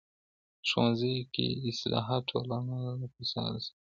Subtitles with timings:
[0.59, 3.71] په ښوونځیو کې اصلاحات ټولنه له فساده ساتي.